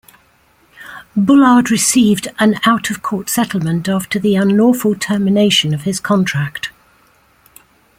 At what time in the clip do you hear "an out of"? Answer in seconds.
2.39-3.03